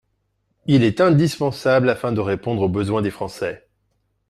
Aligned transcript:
Il 0.65 0.81
est 0.81 0.99
indispensable 0.99 1.87
afin 1.87 2.11
de 2.11 2.19
répondre 2.21 2.63
aux 2.63 2.69
besoins 2.69 3.03
des 3.03 3.11
Français. 3.11 3.67